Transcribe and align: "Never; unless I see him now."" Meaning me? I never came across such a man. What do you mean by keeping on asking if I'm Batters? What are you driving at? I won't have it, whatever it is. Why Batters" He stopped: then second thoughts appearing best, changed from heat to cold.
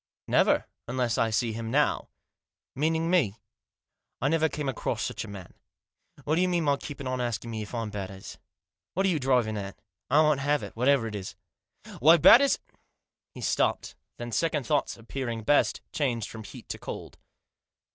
"Never; 0.27 0.65
unless 0.87 1.19
I 1.19 1.29
see 1.29 1.53
him 1.53 1.69
now."" 1.69 2.09
Meaning 2.75 3.07
me? 3.11 3.39
I 4.19 4.29
never 4.29 4.49
came 4.49 4.67
across 4.67 5.03
such 5.03 5.23
a 5.23 5.27
man. 5.27 5.53
What 6.23 6.33
do 6.37 6.41
you 6.41 6.49
mean 6.49 6.65
by 6.65 6.77
keeping 6.77 7.05
on 7.05 7.21
asking 7.21 7.53
if 7.53 7.75
I'm 7.75 7.91
Batters? 7.91 8.39
What 8.95 9.05
are 9.05 9.09
you 9.09 9.19
driving 9.19 9.57
at? 9.57 9.79
I 10.09 10.21
won't 10.21 10.39
have 10.39 10.63
it, 10.63 10.75
whatever 10.75 11.05
it 11.05 11.13
is. 11.13 11.35
Why 11.99 12.17
Batters" 12.17 12.57
He 13.35 13.41
stopped: 13.41 13.95
then 14.17 14.31
second 14.31 14.65
thoughts 14.65 14.97
appearing 14.97 15.43
best, 15.43 15.81
changed 15.91 16.29
from 16.31 16.45
heat 16.45 16.67
to 16.69 16.79
cold. 16.79 17.19